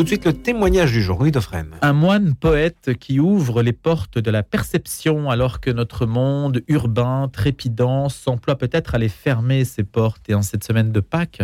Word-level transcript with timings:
Tout 0.00 0.04
de 0.04 0.08
suite, 0.08 0.24
le 0.24 0.32
témoignage 0.32 0.92
du 0.92 1.02
jour, 1.02 1.18
Louis 1.18 1.32
Dauphren. 1.32 1.74
Un 1.82 1.92
moine 1.92 2.34
poète 2.34 2.94
qui 2.98 3.20
ouvre 3.20 3.62
les 3.62 3.72
portes 3.72 4.18
de 4.18 4.30
la 4.30 4.42
perception 4.42 5.28
alors 5.28 5.60
que 5.60 5.70
notre 5.70 6.06
monde 6.06 6.62
urbain, 6.68 7.28
trépidant, 7.30 8.08
s'emploie 8.08 8.56
peut-être 8.56 8.94
à 8.94 8.98
les 8.98 9.08
fermer 9.08 9.64
ses 9.64 9.82
portes. 9.82 10.30
Et 10.30 10.34
en 10.34 10.42
cette 10.42 10.64
semaine 10.64 10.92
de 10.92 11.00
Pâques, 11.00 11.42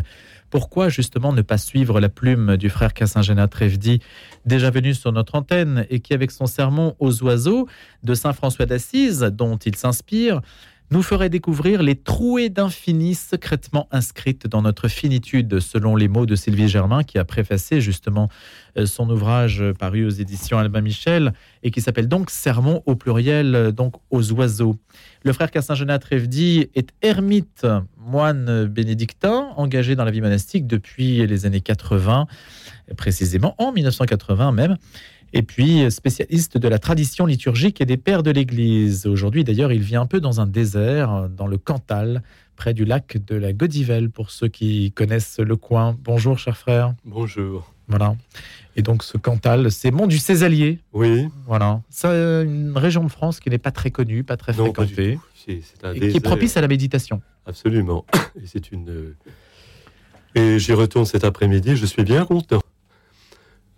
pourquoi 0.48 0.88
justement 0.88 1.32
ne 1.32 1.42
pas 1.42 1.58
suivre 1.58 2.00
la 2.00 2.08
plume 2.08 2.56
du 2.56 2.70
frère 2.70 2.94
Cassin-Géna 2.94 3.48
Trévedi, 3.48 4.00
déjà 4.46 4.70
venu 4.70 4.94
sur 4.94 5.12
notre 5.12 5.34
antenne 5.34 5.84
et 5.90 6.00
qui, 6.00 6.14
avec 6.14 6.30
son 6.30 6.46
sermon 6.46 6.94
aux 6.98 7.22
oiseaux 7.24 7.66
de 8.04 8.14
Saint 8.14 8.32
François 8.32 8.64
d'Assise, 8.64 9.20
dont 9.20 9.56
il 9.56 9.76
s'inspire, 9.76 10.40
nous 10.90 11.02
ferait 11.02 11.28
découvrir 11.28 11.82
les 11.82 11.96
trouées 11.96 12.48
d'infini 12.48 13.14
secrètement 13.14 13.88
inscrites 13.90 14.46
dans 14.46 14.62
notre 14.62 14.88
finitude, 14.88 15.58
selon 15.60 15.96
les 15.96 16.08
mots 16.08 16.26
de 16.26 16.36
Sylvie 16.36 16.68
Germain, 16.68 17.02
qui 17.02 17.18
a 17.18 17.24
préfacé 17.24 17.80
justement 17.80 18.28
euh, 18.78 18.86
son 18.86 19.10
ouvrage 19.10 19.64
paru 19.78 20.06
aux 20.06 20.10
éditions 20.10 20.58
Albin 20.58 20.80
Michel 20.80 21.32
et 21.62 21.70
qui 21.70 21.80
s'appelle 21.80 22.08
donc 22.08 22.30
Sermon 22.30 22.82
au 22.86 22.94
pluriel, 22.94 23.72
donc 23.72 23.94
aux 24.10 24.32
oiseaux. 24.32 24.76
Le 25.24 25.32
frère 25.32 25.50
Cassin-Genat 25.50 25.98
Trévedi 25.98 26.68
est 26.74 26.90
ermite, 27.02 27.66
moine 27.98 28.66
bénédictin, 28.66 29.48
engagé 29.56 29.96
dans 29.96 30.04
la 30.04 30.12
vie 30.12 30.20
monastique 30.20 30.66
depuis 30.66 31.26
les 31.26 31.46
années 31.46 31.60
80, 31.60 32.26
précisément 32.96 33.56
en 33.58 33.72
1980 33.72 34.52
même 34.52 34.76
et 35.36 35.42
puis 35.42 35.90
spécialiste 35.90 36.56
de 36.56 36.66
la 36.66 36.78
tradition 36.78 37.26
liturgique 37.26 37.82
et 37.82 37.84
des 37.84 37.98
pères 37.98 38.22
de 38.22 38.30
l'Église. 38.30 39.06
Aujourd'hui, 39.06 39.44
d'ailleurs, 39.44 39.70
il 39.70 39.82
vit 39.82 39.96
un 39.96 40.06
peu 40.06 40.18
dans 40.18 40.40
un 40.40 40.46
désert, 40.46 41.28
dans 41.28 41.46
le 41.46 41.58
Cantal, 41.58 42.22
près 42.56 42.72
du 42.72 42.86
lac 42.86 43.18
de 43.22 43.36
la 43.36 43.52
Godivelle, 43.52 44.08
pour 44.08 44.30
ceux 44.30 44.48
qui 44.48 44.92
connaissent 44.92 45.38
le 45.38 45.56
coin. 45.56 45.94
Bonjour, 46.02 46.38
cher 46.38 46.56
frère. 46.56 46.94
Bonjour. 47.04 47.70
Voilà. 47.86 48.16
Et 48.76 48.82
donc, 48.82 49.02
ce 49.02 49.18
Cantal, 49.18 49.70
c'est 49.70 49.90
Mont 49.90 50.06
du 50.06 50.16
Césalier. 50.16 50.78
Oui. 50.94 51.28
Voilà. 51.46 51.82
C'est 51.90 52.08
une 52.08 52.72
région 52.74 53.04
de 53.04 53.10
France 53.10 53.38
qui 53.38 53.50
n'est 53.50 53.58
pas 53.58 53.72
très 53.72 53.90
connue, 53.90 54.24
pas 54.24 54.38
très 54.38 54.54
fréquentée. 54.54 55.18
et 55.46 55.60
qui 56.08 56.16
est 56.16 56.20
propice 56.20 56.56
à 56.56 56.62
la 56.62 56.68
méditation. 56.68 57.20
Absolument. 57.44 58.06
Et 58.42 58.46
c'est 58.46 58.72
une. 58.72 59.14
Et 60.34 60.58
j'y 60.58 60.72
retourne 60.72 61.04
cet 61.04 61.24
après-midi. 61.24 61.76
Je 61.76 61.84
suis 61.84 62.04
bien 62.04 62.24
content. 62.24 62.62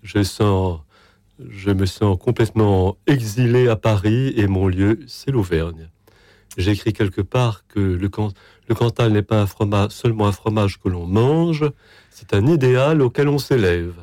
Je 0.05 0.23
sens 0.23 0.79
je 1.49 1.71
me 1.71 1.87
sens 1.87 2.19
complètement 2.19 2.97
exilé 3.07 3.69
à 3.69 3.77
Paris 3.77 4.33
et 4.37 4.47
mon 4.47 4.69
lieu, 4.69 5.01
c'est 5.07 5.31
l'Auvergne. 5.31 5.89
J'écris 6.57 6.93
quelque 6.93 7.21
part 7.21 7.65
que 7.69 7.79
le, 7.79 8.09
Cantal 8.75 9.13
n'est 9.13 9.23
pas 9.23 9.41
un 9.41 9.47
fromage, 9.47 9.93
seulement 9.93 10.27
un 10.27 10.33
fromage 10.33 10.79
que 10.81 10.89
l'on 10.89 11.07
mange, 11.07 11.65
c'est 12.11 12.35
un 12.35 12.47
idéal 12.47 13.01
auquel 13.01 13.29
on 13.29 13.39
s'élève. 13.39 13.95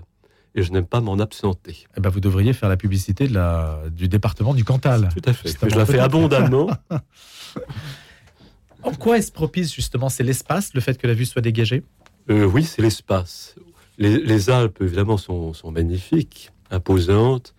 Et 0.57 0.63
je 0.63 0.71
n'aime 0.71 0.85
pas 0.85 1.01
m'en 1.01 1.19
absenter. 1.19 1.85
Eh 1.97 1.99
ben 1.99 2.09
vous 2.09 2.21
devriez 2.21 2.53
faire 2.53 2.69
la 2.69 2.77
publicité 2.77 3.27
de 3.27 3.33
la, 3.33 3.81
du 3.91 4.07
département 4.07 4.53
du 4.53 4.63
Cantal. 4.63 5.09
Tout 5.13 5.29
à 5.29 5.33
fait. 5.33 5.49
Je 5.69 5.75
la 5.75 5.85
fais 5.85 5.99
abondamment. 5.99 6.69
en 8.83 8.93
quoi 8.93 9.17
est-ce 9.17 9.33
propice 9.33 9.73
justement 9.73 10.07
C'est 10.07 10.23
l'espace, 10.23 10.73
le 10.73 10.79
fait 10.79 10.97
que 10.97 11.07
la 11.07 11.13
vue 11.13 11.25
soit 11.25 11.41
dégagée? 11.41 11.83
Euh, 12.29 12.45
Oui, 12.45 12.63
c'est 12.63 12.81
l'espace. 12.81 13.55
Les, 13.97 14.49
Alpes, 14.49 14.77
évidemment, 14.81 15.17
sont 15.17 15.53
magnifiques 15.71 16.53
imposante, 16.75 17.55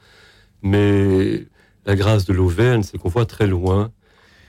mais 0.62 1.46
la 1.84 1.96
grâce 1.96 2.24
de 2.24 2.32
l'Auvergne, 2.32 2.82
c'est 2.82 2.98
qu'on 2.98 3.08
voit 3.08 3.26
très 3.26 3.46
loin 3.46 3.90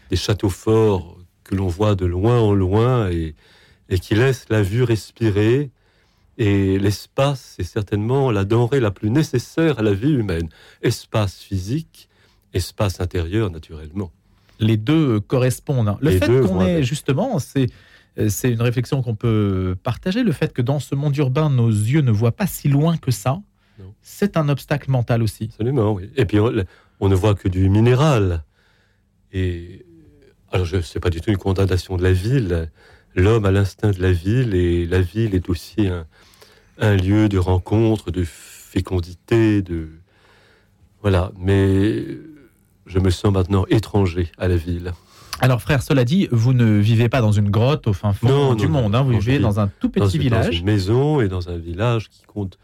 des 0.09 0.15
châteaux 0.15 0.49
forts 0.49 1.17
que 1.43 1.55
l'on 1.55 1.67
voit 1.67 1.95
de 1.95 2.05
loin 2.05 2.39
en 2.39 2.53
loin 2.53 3.09
et, 3.09 3.35
et 3.89 3.99
qui 3.99 4.15
laissent 4.15 4.47
la 4.49 4.61
vue 4.61 4.83
respirer. 4.83 5.71
Et 6.37 6.77
l'espace, 6.77 7.55
c'est 7.57 7.63
certainement 7.63 8.31
la 8.31 8.45
denrée 8.45 8.79
la 8.79 8.91
plus 8.91 9.09
nécessaire 9.09 9.79
à 9.79 9.81
la 9.81 9.93
vie 9.93 10.13
humaine. 10.13 10.49
Espace 10.81 11.39
physique, 11.39 12.09
espace 12.53 13.01
intérieur, 13.01 13.49
naturellement. 13.49 14.11
Les 14.59 14.77
deux 14.77 15.19
correspondent. 15.19 15.89
Hein. 15.89 15.97
Le 16.01 16.11
fait 16.11 16.27
qu'on 16.41 16.61
ait, 16.61 16.83
justement, 16.83 17.39
c'est 17.39 17.67
c'est 18.29 18.51
une 18.51 18.61
réflexion 18.61 19.03
qu'on 19.03 19.15
peut 19.15 19.75
partager, 19.83 20.23
le 20.23 20.31
fait 20.31 20.51
que 20.51 20.63
dans 20.63 20.79
ce 20.79 20.95
monde 20.95 21.15
urbain, 21.17 21.51
nos 21.51 21.69
yeux 21.69 22.01
ne 22.01 22.11
voient 22.11 22.35
pas 22.35 22.47
si 22.47 22.67
loin 22.67 22.97
que 22.97 23.11
ça 23.11 23.41
c'est 24.01 24.37
un 24.37 24.49
obstacle 24.49 24.91
mental 24.91 25.23
aussi. 25.23 25.45
Absolument, 25.45 25.93
oui. 25.93 26.09
Et 26.15 26.25
puis, 26.25 26.39
on, 26.39 27.09
ne 27.09 27.15
voit 27.15 27.35
que 27.35 27.47
du 27.47 27.69
minéral. 27.69 28.43
Et 29.33 29.85
alors, 30.51 30.65
je 30.65 30.81
sais 30.81 30.99
pas 30.99 31.09
du 31.09 31.21
tout 31.21 31.29
une 31.29 31.37
condamnation 31.37 31.97
de 31.97 32.03
la 32.03 32.13
ville. 32.13 32.69
L'homme 33.15 33.45
a 33.45 33.51
l'instinct 33.51 33.91
de 33.91 34.01
la 34.01 34.11
ville 34.11 34.53
et 34.53 34.85
la 34.85 35.01
ville 35.01 35.35
est 35.35 35.49
aussi 35.49 35.89
un, 36.79 36.95
lieu 36.95 37.29
de 37.29 37.37
rencontre, 37.37 38.11
de 38.11 38.23
fécondité, 38.23 39.61
de 39.61 39.89
voilà. 41.01 41.31
Mais 41.37 42.05
je 42.85 42.99
me 42.99 43.09
sens 43.09 43.33
maintenant 43.33 43.65
étranger 43.69 44.31
à 44.37 44.47
la 44.47 44.55
ville. 44.55 44.93
Alors, 45.39 45.61
frère, 45.61 45.83
cela 45.83 46.03
dit, 46.03 46.27
vous 46.31 46.53
ne 46.53 46.79
vivez 46.79 47.09
pas 47.09 47.21
dans 47.21 47.31
une 47.31 47.51
grotte 47.51 47.87
au 47.87 47.93
fin 47.93 48.13
fond 48.13 48.55
du 48.55 48.67
monde. 48.67 48.95
Hein. 48.95 49.03
vous 49.03 49.19
vivez 49.19 49.39
dans 49.39 49.59
un 49.59 49.67
tout 49.67 49.89
petit 49.89 50.17
village. 50.17 50.47
Dans 50.47 50.51
une 50.51 50.65
maison 50.65 51.21
et 51.21 51.27
dans 51.27 51.49
un 51.49 51.57
village 51.57 52.09
qui 52.09 52.23
compte 52.23 52.57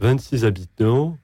26 0.00 0.44
habitants 0.44 1.18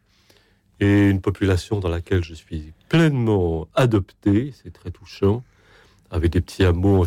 et 0.80 1.08
une 1.08 1.20
population 1.20 1.80
dans 1.80 1.88
laquelle 1.88 2.22
je 2.22 2.34
suis 2.34 2.72
pleinement 2.88 3.66
adopté, 3.74 4.52
c'est 4.62 4.72
très 4.72 4.90
touchant, 4.90 5.42
avec 6.10 6.30
des 6.32 6.40
petits 6.40 6.64
hameaux 6.64 7.04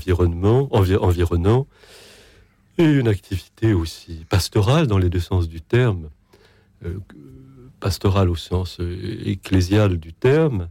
environnants 0.71 1.67
et 2.77 2.83
une 2.83 3.07
activité 3.07 3.73
aussi 3.73 4.25
pastorale 4.29 4.87
dans 4.87 4.97
les 4.97 5.09
deux 5.09 5.19
sens 5.19 5.47
du 5.47 5.61
terme, 5.61 6.09
euh, 6.85 6.97
pastorale 7.79 8.29
au 8.29 8.35
sens 8.35 8.77
euh, 8.79 9.21
ecclésial 9.25 9.97
du 9.97 10.13
terme. 10.13 10.69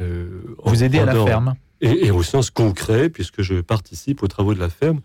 Euh, 0.00 0.40
Vous 0.64 0.82
aidez 0.82 1.00
à 1.00 1.04
la 1.04 1.24
ferme 1.24 1.54
et, 1.80 2.06
et, 2.06 2.10
au 2.10 2.22
sens 2.22 2.50
concret, 2.50 3.08
puisque 3.08 3.42
je 3.42 3.60
participe 3.60 4.22
aux 4.22 4.28
travaux 4.28 4.54
de 4.54 4.58
la 4.58 4.68
ferme, 4.68 5.00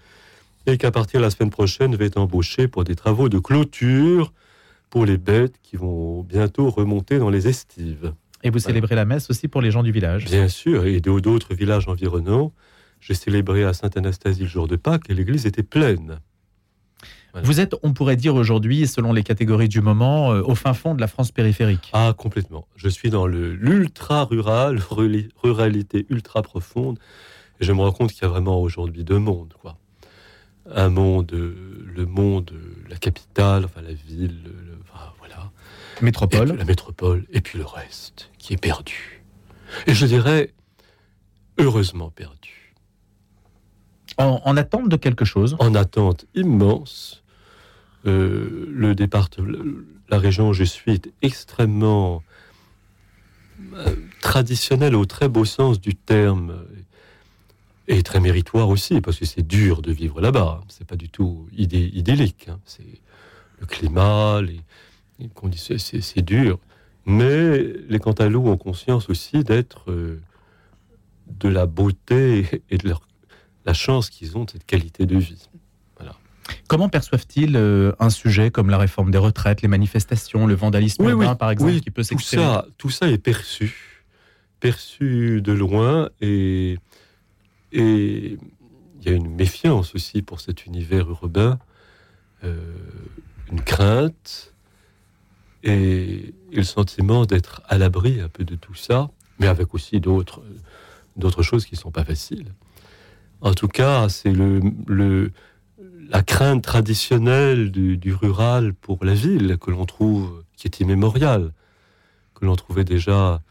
et 0.65 0.77
qu'à 0.77 0.91
partir 0.91 1.19
de 1.19 1.25
la 1.25 1.29
semaine 1.29 1.49
prochaine, 1.49 1.91
je 1.91 1.97
vais 1.97 2.05
être 2.07 2.17
embauché 2.17 2.67
pour 2.67 2.83
des 2.83 2.95
travaux 2.95 3.29
de 3.29 3.37
clôture 3.37 4.31
pour 4.93 5.07
les 5.07 5.17
bêtes 5.17 5.55
qui 5.63 5.75
vont 5.75 6.21
bientôt 6.21 6.69
remonter 6.69 7.17
dans 7.17 7.31
les 7.31 7.47
estives. 7.47 8.13
Et 8.43 8.51
vous 8.51 8.59
célébrez 8.59 8.93
la 8.93 9.05
messe 9.05 9.27
aussi 9.31 9.47
pour 9.47 9.59
les 9.59 9.71
gens 9.71 9.81
du 9.81 9.91
village 9.91 10.25
Bien 10.25 10.47
sûr, 10.47 10.85
et 10.85 11.01
d'autres 11.01 11.55
villages 11.55 11.87
environnants. 11.87 12.53
J'ai 12.99 13.15
célébré 13.15 13.63
à 13.63 13.73
Sainte-Anastasie 13.73 14.43
le 14.43 14.47
jour 14.47 14.67
de 14.67 14.75
Pâques 14.75 15.09
et 15.09 15.15
l'église 15.15 15.47
était 15.47 15.63
pleine. 15.63 16.19
Vous 17.41 17.59
êtes, 17.59 17.73
on 17.81 17.93
pourrait 17.93 18.17
dire 18.17 18.35
aujourd'hui, 18.35 18.85
selon 18.85 19.13
les 19.13 19.23
catégories 19.23 19.67
du 19.67 19.81
moment, 19.81 20.31
euh, 20.31 20.43
au 20.43 20.53
fin 20.53 20.75
fond 20.75 20.93
de 20.93 21.01
la 21.01 21.07
France 21.07 21.31
périphérique. 21.31 21.89
Ah, 21.93 22.13
complètement. 22.15 22.67
Je 22.75 22.87
suis 22.87 23.09
dans 23.09 23.25
l'ultra 23.25 24.25
rural, 24.25 24.79
ruralité 25.41 26.05
ultra 26.11 26.43
profonde. 26.43 26.99
Et 27.59 27.65
je 27.65 27.73
me 27.73 27.81
rends 27.81 27.93
compte 27.93 28.11
qu'il 28.11 28.21
y 28.21 28.25
a 28.25 28.29
vraiment 28.29 28.61
aujourd'hui 28.61 29.03
deux 29.03 29.17
mondes. 29.17 29.55
Quoi. 29.59 29.75
Un 30.71 30.89
monde, 30.89 31.31
le 31.31 32.05
monde, 32.05 32.51
la 32.89 32.95
capitale, 32.95 33.65
enfin 33.65 33.81
la 33.81 33.93
ville, 33.93 34.39
Métropole. 36.01 36.53
la 36.53 36.65
métropole, 36.65 37.25
et 37.31 37.41
puis 37.41 37.57
le 37.57 37.65
reste, 37.65 38.31
qui 38.37 38.53
est 38.53 38.57
perdu. 38.57 39.23
Et 39.87 39.93
je 39.93 40.05
dirais, 40.05 40.53
heureusement 41.57 42.09
perdu. 42.09 42.75
En, 44.17 44.57
attente 44.57 44.89
de 44.89 44.95
quelque 44.95 45.25
chose 45.25 45.55
En 45.59 45.73
attente 45.73 46.25
immense. 46.35 47.23
Euh, 48.05 48.67
le 48.69 48.93
département, 48.93 49.47
la 50.09 50.19
région 50.19 50.49
où 50.49 50.53
je 50.53 50.65
suis 50.65 50.91
est 50.91 51.11
extrêmement 51.21 52.21
euh, 53.73 53.95
traditionnelle 54.21 54.95
au 54.95 55.05
très 55.05 55.29
beau 55.29 55.45
sens 55.45 55.79
du 55.79 55.95
terme 55.95 56.65
et 57.87 58.03
très 58.03 58.19
méritoire 58.19 58.69
aussi 58.69 59.01
parce 59.01 59.19
que 59.19 59.25
c'est 59.25 59.45
dur 59.45 59.81
de 59.81 59.91
vivre 59.91 60.21
là-bas. 60.21 60.61
C'est 60.69 60.87
pas 60.87 60.95
du 60.95 61.09
tout 61.09 61.47
idyllique. 61.51 62.47
Hein. 62.49 62.59
C'est 62.65 63.01
le 63.59 63.65
climat, 63.65 64.41
les, 64.41 64.61
c'est 65.77 66.21
dur. 66.21 66.59
Mais 67.05 67.57
les 67.89 67.99
Cantalous 67.99 68.47
ont 68.47 68.57
conscience 68.57 69.09
aussi 69.09 69.43
d'être 69.43 69.91
euh, 69.91 70.21
de 71.27 71.49
la 71.49 71.65
beauté 71.65 72.63
et 72.69 72.77
de 72.77 72.93
la 73.65 73.73
chance 73.73 74.09
qu'ils 74.09 74.37
ont 74.37 74.45
de 74.45 74.51
cette 74.51 74.65
qualité 74.65 75.05
de 75.05 75.17
vie. 75.17 75.49
Voilà. 75.97 76.15
Comment 76.67 76.87
perçoivent-ils 76.87 77.57
euh, 77.57 77.91
un 77.99 78.09
sujet 78.09 78.51
comme 78.51 78.69
la 78.69 78.77
réforme 78.77 79.11
des 79.11 79.17
retraites, 79.17 79.61
les 79.61 79.67
manifestations, 79.67 80.47
le 80.47 80.55
vandalisme 80.55 81.03
urbain, 81.03 81.35
par 81.35 81.51
exemple, 81.51 81.79
qui 81.81 81.91
peut 81.91 82.03
s'exprimer 82.03 82.43
tout 82.43 82.49
ça, 82.49 82.65
tout 82.77 82.89
ça 82.89 83.09
est 83.09 83.17
perçu, 83.17 84.05
perçu 84.61 85.41
de 85.41 85.51
loin, 85.51 86.09
et 86.21 86.77
et 87.73 88.37
il 88.99 89.05
y 89.05 89.09
a 89.09 89.11
une 89.11 89.35
méfiance 89.35 89.95
aussi 89.95 90.21
pour 90.21 90.39
cet 90.39 90.65
univers 90.65 91.09
urbain, 91.09 91.59
euh, 92.43 92.57
une 93.51 93.61
crainte, 93.61 94.53
et, 95.63 96.33
le 96.51 96.63
sentiment 96.63 97.25
d'être 97.25 97.63
à 97.67 97.77
l'abri 97.77 98.21
un 98.21 98.29
peu 98.29 98.43
de 98.43 98.55
tout 98.55 98.75
ça, 98.75 99.09
mais 99.39 99.47
avec 99.47 99.73
aussi 99.73 99.99
d'autres 99.99 100.43
choses 101.41 101.65
qui 101.65 101.75
sont 101.75 101.91
pas 101.91 102.05
faciles. 102.05 102.53
En 103.41 103.53
tout 103.53 103.67
cas, 103.67 104.07
c'est 104.07 104.31
le 104.31 105.31
la 106.09 106.21
crainte 106.21 106.63
traditionnelle 106.63 107.71
du, 107.71 107.97
du, 107.97 108.13
rural 108.13 108.73
pour 108.73 109.03
la 109.03 109.15
ville 109.15 109.57
que 109.59 109.71
l'on 109.71 109.85
trouve, 109.85 110.43
qui 110.55 110.67
est 110.67 110.79
immémoriale, 110.79 111.51
que 112.35 112.45
l'on 112.45 112.55
trouvait 112.55 112.83
déjà 112.83 113.41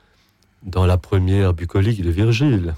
dans 0.63 0.87
la 0.87 0.97
première 0.97 1.55
bucolique 1.55 2.03
de 2.03 2.11
Virgile. 2.11 2.75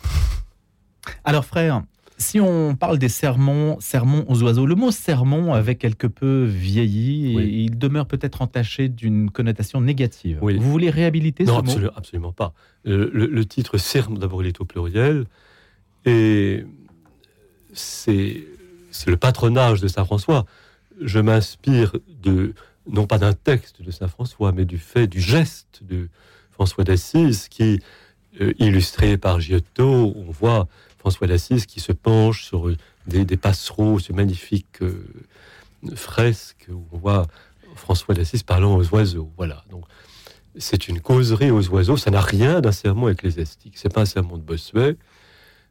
Alors 1.24 1.44
frère, 1.44 1.82
si 2.16 2.40
on 2.40 2.76
parle 2.76 2.98
des 2.98 3.08
sermons, 3.08 3.76
sermons 3.80 4.24
aux 4.28 4.42
oiseaux, 4.42 4.66
le 4.66 4.74
mot 4.74 4.90
sermon 4.90 5.52
avait 5.52 5.74
quelque 5.74 6.06
peu 6.06 6.44
vieilli 6.44 7.38
et 7.38 7.62
il 7.64 7.78
demeure 7.78 8.06
peut-être 8.06 8.42
entaché 8.42 8.88
d'une 8.88 9.30
connotation 9.30 9.80
négative. 9.80 10.38
Vous 10.40 10.70
voulez 10.70 10.90
réhabiliter 10.90 11.44
non, 11.44 11.64
ce 11.64 11.78
mot 11.78 11.90
absolument 11.96 12.32
pas. 12.32 12.52
Le, 12.84 13.08
le 13.08 13.44
titre 13.44 13.78
sermon, 13.78 14.16
d'abord, 14.16 14.42
il 14.42 14.48
est 14.48 14.60
au 14.60 14.64
pluriel 14.64 15.24
et 16.04 16.64
c'est 17.72 18.44
le 19.06 19.16
patronage 19.16 19.80
de 19.80 19.88
Saint 19.88 20.04
François. 20.04 20.46
Je 21.00 21.18
m'inspire 21.18 21.96
de 22.22 22.54
non 22.88 23.06
pas 23.06 23.18
d'un 23.18 23.32
texte 23.32 23.82
de 23.82 23.90
Saint 23.90 24.08
François, 24.08 24.52
mais 24.52 24.64
du 24.64 24.78
fait, 24.78 25.06
du 25.06 25.20
geste 25.20 25.82
de 25.82 26.08
François 26.50 26.84
d'Assise 26.84 27.48
qui, 27.48 27.80
euh, 28.40 28.52
illustré 28.58 29.16
par 29.16 29.40
Giotto, 29.40 30.12
on 30.14 30.30
voit 30.30 30.68
François 31.04 31.26
d'Assise 31.26 31.66
qui 31.66 31.80
se 31.80 31.92
penche 31.92 32.44
sur 32.44 32.72
des, 33.06 33.36
passereaux, 33.36 33.98
ce 33.98 34.14
magnifique 34.14 34.80
euh, 34.80 35.04
fresque 35.94 36.66
où 36.70 36.82
on 36.92 36.96
voit 36.96 37.26
François 37.76 38.14
d'Assise 38.14 38.42
parlant 38.42 38.74
aux 38.74 38.88
oiseaux. 38.94 39.30
Voilà. 39.36 39.66
Donc, 39.70 39.84
c'est 40.56 40.88
une 40.88 41.00
causerie 41.00 41.50
aux 41.50 41.68
oiseaux. 41.68 41.98
Ça 41.98 42.10
n'a 42.10 42.22
rien 42.22 42.62
d'un 42.62 42.72
sermon 42.72 43.10
ecclésiastique. 43.10 43.74
C'est 43.76 43.92
pas 43.92 44.00
un 44.00 44.06
sermon 44.06 44.38
de 44.38 44.42
Bossuet. 44.42 44.96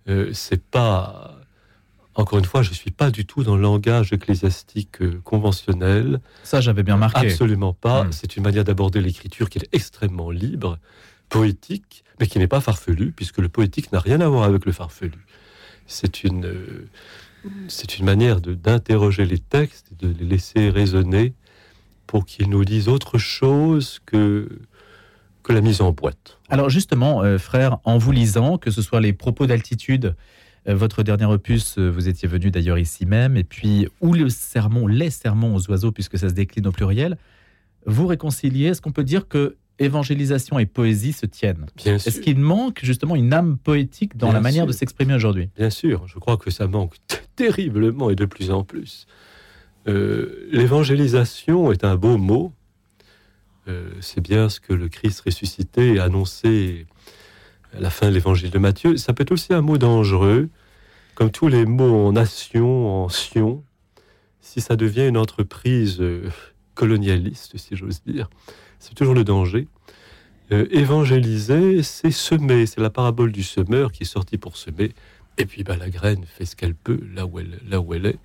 Euh, 0.07 0.29
c'est 0.33 0.61
pas. 0.61 1.39
Encore 2.13 2.37
une 2.37 2.45
fois, 2.45 2.61
je 2.61 2.71
suis 2.71 2.91
pas 2.91 3.09
du 3.09 3.25
tout 3.25 3.43
dans 3.43 3.55
le 3.55 3.63
langage 3.63 4.13
ecclésiastique 4.13 5.01
euh, 5.01 5.19
conventionnel. 5.23 6.21
Ça, 6.43 6.61
j'avais 6.61 6.83
bien 6.83 6.97
marqué. 6.97 7.25
Absolument 7.25 7.73
pas. 7.73 8.03
Hmm. 8.03 8.11
C'est 8.11 8.37
une 8.37 8.43
manière 8.43 8.65
d'aborder 8.65 9.01
l'écriture 9.01 9.49
qui 9.49 9.57
est 9.57 9.67
extrêmement 9.71 10.29
libre, 10.29 10.77
poétique, 11.33 12.03
mais 12.19 12.27
qui 12.27 12.37
n'est 12.37 12.47
pas 12.47 12.61
farfelu, 12.61 13.11
puisque 13.11 13.39
le 13.39 13.49
poétique 13.49 13.91
n'a 13.91 13.99
rien 13.99 14.21
à 14.21 14.27
voir 14.27 14.43
avec 14.43 14.65
le 14.65 14.71
farfelu. 14.71 15.25
C'est 15.87 16.23
une, 16.23 16.45
euh, 16.45 16.87
une 17.99 18.05
manière 18.05 18.39
d'interroger 18.39 19.25
les 19.25 19.39
textes, 19.39 19.87
de 19.99 20.13
les 20.19 20.25
laisser 20.25 20.69
résonner 20.69 21.33
pour 22.05 22.27
qu'ils 22.27 22.49
nous 22.49 22.63
disent 22.63 22.87
autre 22.87 23.17
chose 23.17 23.99
que, 24.05 24.47
que 25.41 25.53
la 25.53 25.61
mise 25.61 25.81
en 25.81 25.91
boîte. 25.91 26.37
Alors 26.49 26.69
justement, 26.69 27.23
euh, 27.23 27.39
frère, 27.39 27.79
en 27.83 27.97
vous 27.97 28.11
lisant, 28.11 28.59
que 28.59 28.69
ce 28.69 28.83
soit 28.83 29.01
les 29.01 29.11
propos 29.11 29.47
d'altitude, 29.47 30.15
euh, 30.67 30.75
votre 30.75 31.01
dernier 31.01 31.25
opus, 31.25 31.79
vous 31.79 32.07
étiez 32.07 32.27
venu 32.27 32.51
d'ailleurs 32.51 32.77
ici 32.77 33.07
même, 33.07 33.37
et 33.37 33.43
puis, 33.43 33.87
ou 34.01 34.13
le 34.13 34.29
sermon, 34.29 34.85
les 34.85 35.09
sermons 35.09 35.55
aux 35.55 35.67
oiseaux, 35.71 35.91
puisque 35.91 36.19
ça 36.19 36.29
se 36.29 36.35
décline 36.35 36.67
au 36.67 36.71
pluriel, 36.71 37.17
vous 37.87 38.05
réconciliez, 38.05 38.67
est-ce 38.67 38.81
qu'on 38.81 38.91
peut 38.91 39.03
dire 39.03 39.27
que 39.27 39.57
évangélisation 39.79 40.59
et 40.59 40.65
poésie 40.65 41.13
se 41.13 41.25
tiennent. 41.25 41.65
Est-ce 41.85 42.21
qu'il 42.21 42.39
manque 42.39 42.79
justement 42.83 43.15
une 43.15 43.33
âme 43.33 43.57
poétique 43.57 44.17
dans 44.17 44.31
la 44.31 44.39
manière 44.39 44.67
de 44.67 44.71
s'exprimer 44.71 45.15
aujourd'hui? 45.15 45.49
Bien 45.57 45.69
sûr, 45.69 46.07
je 46.07 46.19
crois 46.19 46.37
que 46.37 46.51
ça 46.51 46.67
manque 46.67 46.97
terriblement 47.35 48.09
et 48.09 48.15
de 48.15 48.25
plus 48.25 48.51
en 48.51 48.63
plus. 48.63 49.07
Euh, 49.87 50.47
l'évangélisation 50.51 51.71
est 51.71 51.83
un 51.83 51.95
beau 51.95 52.17
mot. 52.17 52.53
Euh, 53.67 53.89
c'est 54.01 54.21
bien 54.21 54.49
ce 54.49 54.59
que 54.59 54.73
le 54.73 54.89
Christ 54.89 55.21
ressuscité 55.21 55.99
a 55.99 56.05
annoncé 56.05 56.85
à 57.75 57.79
la 57.79 57.89
fin 57.89 58.09
de 58.09 58.13
l'évangile 58.13 58.51
de 58.51 58.59
Matthieu. 58.59 58.97
Ça 58.97 59.13
peut 59.13 59.23
être 59.23 59.31
aussi 59.31 59.53
un 59.53 59.61
mot 59.61 59.77
dangereux, 59.77 60.49
comme 61.15 61.31
tous 61.31 61.47
les 61.47 61.65
mots 61.65 62.07
en 62.07 62.13
nation, 62.13 63.03
en 63.03 63.09
sion, 63.09 63.63
si 64.41 64.61
ça 64.61 64.75
devient 64.75 65.07
une 65.07 65.17
entreprise 65.17 65.99
euh, 66.01 66.29
colonialiste, 66.75 67.57
si 67.57 67.75
j'ose 67.75 68.01
dire 68.03 68.29
c'est 68.83 68.95
toujours 68.95 69.13
le 69.13 69.23
danger. 69.23 69.67
Euh, 70.51 70.67
évangéliser, 70.71 71.83
c'est 71.83 72.11
semer, 72.11 72.65
c'est 72.65 72.81
la 72.81 72.89
parabole 72.89 73.31
du 73.31 73.43
semeur 73.43 73.93
qui 73.93 74.03
est 74.03 74.05
sorti 74.05 74.37
pour 74.37 74.57
semer, 74.57 74.91
et 75.37 75.45
puis 75.45 75.63
bah, 75.63 75.77
la 75.77 75.89
graine 75.89 76.25
fait 76.25 76.45
ce 76.45 76.57
qu'elle 76.57 76.75
peut 76.75 76.99
là 77.13 77.25
où 77.25 77.39
elle, 77.39 77.59
là 77.65 77.79
où 77.79 77.93
elle 77.93 78.05
est. 78.05 78.19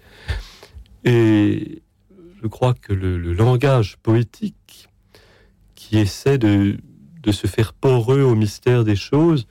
Et 1.05 1.81
je 2.43 2.47
crois 2.49 2.75
que 2.75 2.93
le, 2.93 3.33
langage 3.33 3.99
poétique 3.99 4.89
qui 5.77 5.97
essaie 5.97 6.39
de, 6.39 6.79
de, 7.23 7.33
se 7.33 7.47
faire 7.47 7.73
poreux 7.73 8.23
au 8.23 8.35
mystère 8.35 8.83
des 8.83 8.97
choses, 8.97 9.47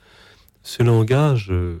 ce 0.62 0.82
langage 0.82 1.48
euh, 1.50 1.80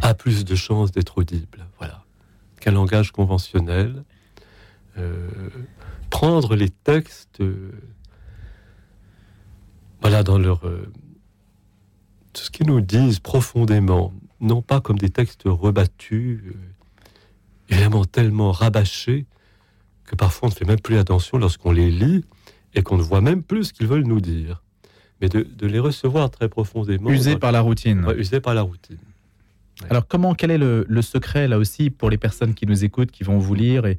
a 0.00 0.14
plus 0.14 0.46
de 0.46 0.54
chances 0.54 0.92
d'être 0.92 1.18
audible, 1.18 1.66
voilà, 1.78 2.04
qu'un 2.58 2.72
langage 2.72 3.12
conventionnel. 3.12 4.02
Euh, 4.98 5.28
prendre 6.10 6.56
les 6.56 6.70
textes, 6.70 7.40
euh, 7.40 7.72
voilà, 10.00 10.22
dans 10.22 10.38
leur. 10.38 10.66
Euh, 10.66 10.90
tout 12.32 12.42
ce 12.42 12.50
qu'ils 12.50 12.66
nous 12.66 12.80
disent 12.80 13.18
profondément, 13.18 14.12
non 14.40 14.62
pas 14.62 14.80
comme 14.80 14.98
des 14.98 15.10
textes 15.10 15.42
rebattus, 15.44 16.40
euh, 16.46 16.52
évidemment 17.68 18.04
tellement 18.04 18.52
rabâchés, 18.52 19.26
que 20.04 20.14
parfois 20.14 20.48
on 20.48 20.50
ne 20.50 20.56
fait 20.56 20.64
même 20.64 20.80
plus 20.80 20.98
attention 20.98 21.38
lorsqu'on 21.38 21.72
les 21.72 21.90
lit 21.90 22.24
et 22.74 22.82
qu'on 22.82 22.98
ne 22.98 23.02
voit 23.02 23.20
même 23.22 23.42
plus 23.42 23.64
ce 23.64 23.72
qu'ils 23.72 23.86
veulent 23.86 24.06
nous 24.06 24.20
dire. 24.20 24.62
Mais 25.20 25.30
de, 25.30 25.46
les 25.66 25.78
recevoir 25.78 26.30
très 26.30 26.48
profondément. 26.48 27.08
Usés 27.08 27.36
par 27.36 27.50
la 27.50 27.62
routine. 27.62 28.06
usés 28.18 28.40
par 28.40 28.54
la 28.54 28.60
routine. 28.60 28.98
Alors 29.88 30.06
comment, 30.06 30.34
quel 30.34 30.50
est 30.50 30.58
le, 30.58 30.84
le, 30.88 31.02
secret 31.02 31.48
là 31.48 31.58
aussi 31.58 31.88
pour 31.88 32.10
les 32.10 32.18
personnes 32.18 32.54
qui 32.54 32.66
nous 32.66 32.84
écoutent, 32.84 33.10
qui 33.10 33.24
vont 33.24 33.38
vous 33.38 33.54
lire 33.54 33.86
et, 33.86 33.98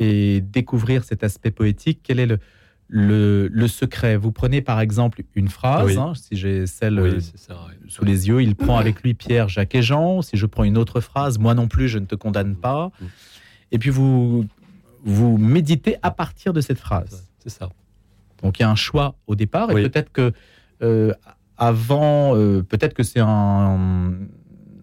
et 0.00 0.40
découvrir 0.40 1.04
cet 1.04 1.22
aspect 1.22 1.50
poétique, 1.50 2.00
quel 2.02 2.18
est 2.18 2.26
le, 2.88 3.48
le, 3.48 3.68
secret? 3.68 4.16
Vous 4.16 4.32
prenez 4.32 4.62
par 4.62 4.80
exemple 4.80 5.22
une 5.34 5.48
phrase, 5.48 5.96
hein, 5.96 6.14
si 6.14 6.36
j'ai 6.36 6.66
celle 6.66 6.98
euh, 6.98 7.20
sous 7.86 8.04
les 8.04 8.28
yeux, 8.28 8.42
il 8.42 8.56
prend 8.56 8.78
avec 8.78 9.02
lui 9.02 9.14
Pierre, 9.14 9.48
Jacques 9.48 9.74
et 9.74 9.82
Jean. 9.82 10.22
Si 10.22 10.36
je 10.36 10.46
prends 10.46 10.64
une 10.64 10.78
autre 10.78 11.00
phrase, 11.00 11.38
moi 11.38 11.54
non 11.54 11.68
plus, 11.68 11.88
je 11.88 11.98
ne 11.98 12.06
te 12.06 12.14
condamne 12.14 12.56
pas. 12.56 12.90
Mm. 13.00 13.04
Et 13.72 13.78
puis 13.78 13.90
vous, 13.90 14.46
vous 15.04 15.36
méditez 15.36 15.96
à 16.02 16.10
partir 16.10 16.54
de 16.54 16.62
cette 16.62 16.78
phrase. 16.78 17.28
C'est 17.38 17.50
ça. 17.50 17.68
Donc 18.42 18.58
il 18.58 18.62
y 18.62 18.64
a 18.64 18.70
un 18.70 18.74
choix 18.74 19.14
au 19.26 19.34
départ, 19.34 19.70
et 19.70 19.82
peut-être 19.82 20.10
que 20.10 20.32
euh, 20.82 21.12
avant, 21.58 22.34
euh, 22.34 22.62
peut-être 22.62 22.94
que 22.94 23.02
c'est 23.02 23.20
un, 23.20 24.12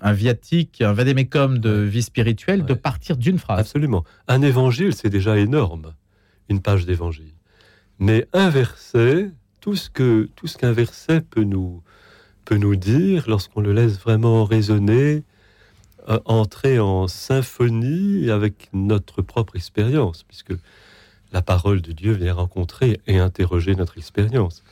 un 0.07 0.13
viatique, 0.13 0.81
un 0.81 0.93
vadémécum 0.93 1.59
de 1.59 1.69
vie 1.69 2.01
spirituelle, 2.01 2.65
de 2.65 2.73
partir 2.73 3.17
d'une 3.17 3.37
phrase. 3.37 3.59
Absolument. 3.59 4.03
Un 4.27 4.41
évangile, 4.41 4.93
c'est 4.93 5.09
déjà 5.09 5.37
énorme, 5.37 5.93
une 6.49 6.61
page 6.61 6.85
d'évangile. 6.85 7.33
Mais 7.99 8.27
un 8.33 8.49
verset, 8.49 9.31
tout 9.59 9.75
ce 9.75 9.89
que 9.89 10.29
tout 10.35 10.47
ce 10.47 10.57
qu'un 10.57 10.71
verset 10.71 11.21
peut 11.21 11.43
nous 11.43 11.83
peut 12.45 12.57
nous 12.57 12.77
dire, 12.77 13.25
lorsqu'on 13.27 13.59
le 13.59 13.73
laisse 13.73 13.99
vraiment 13.99 14.45
résonner, 14.45 15.25
euh, 16.07 16.19
entrer 16.23 16.79
en 16.79 17.09
symphonie 17.09 18.31
avec 18.31 18.69
notre 18.71 19.21
propre 19.21 19.57
expérience, 19.57 20.23
puisque 20.23 20.53
la 21.33 21.41
parole 21.41 21.81
de 21.81 21.91
Dieu 21.91 22.13
vient 22.13 22.33
rencontrer 22.33 23.01
et 23.07 23.19
interroger 23.19 23.75
notre 23.75 23.97
expérience. 23.97 24.63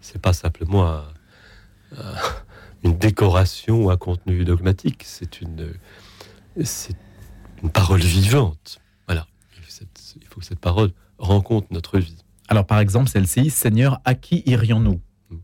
C'est 0.00 0.20
pas 0.20 0.32
simplement 0.32 0.84
un 0.84 1.04
une 2.84 2.96
décoration 2.96 3.84
ou 3.84 3.90
un 3.90 3.96
contenu 3.96 4.44
dogmatique. 4.44 5.02
C'est 5.04 5.40
une, 5.40 5.72
c'est 6.62 6.96
une 7.62 7.70
parole 7.70 8.00
vivante. 8.00 8.78
Voilà. 9.06 9.26
Il 10.16 10.26
faut 10.28 10.40
que 10.40 10.46
cette 10.46 10.60
parole 10.60 10.92
rencontre 11.18 11.68
notre 11.70 11.98
vie. 11.98 12.18
Alors, 12.48 12.66
par 12.66 12.78
exemple, 12.78 13.08
celle-ci, 13.08 13.50
Seigneur, 13.50 14.00
à 14.04 14.14
qui 14.14 14.42
irions-nous? 14.46 15.00
Hmm. 15.30 15.38